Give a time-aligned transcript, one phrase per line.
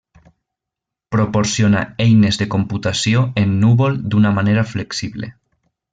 [1.15, 5.35] Proporciona eines de computació en núvol d'una manera flexible.